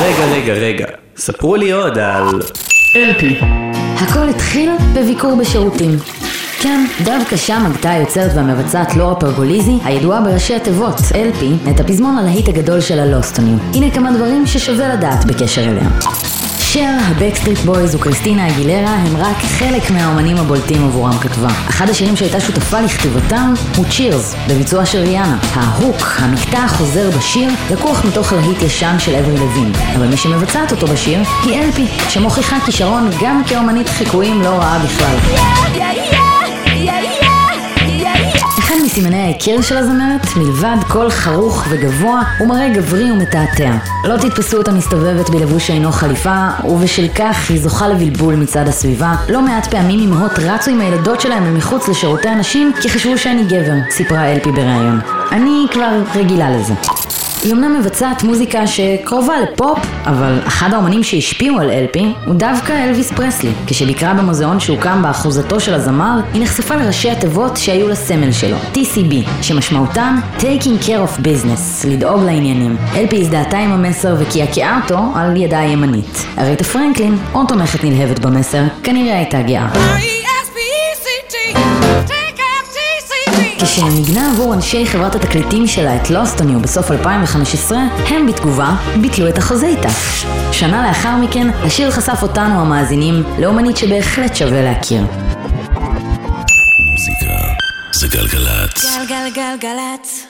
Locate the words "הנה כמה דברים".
13.74-14.46